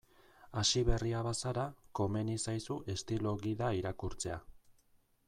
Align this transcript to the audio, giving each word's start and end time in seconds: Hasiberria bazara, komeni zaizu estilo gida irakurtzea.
Hasiberria 0.59 1.19
bazara, 1.27 1.65
komeni 1.99 2.37
zaizu 2.47 2.79
estilo 2.95 3.35
gida 3.45 3.71
irakurtzea. 3.81 4.41